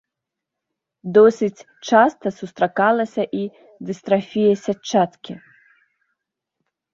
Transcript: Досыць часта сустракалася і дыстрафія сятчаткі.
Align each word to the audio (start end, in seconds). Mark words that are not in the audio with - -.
Досыць 1.17 1.65
часта 1.89 2.27
сустракалася 2.39 3.23
і 3.41 3.43
дыстрафія 3.91 4.53
сятчаткі. 4.65 5.33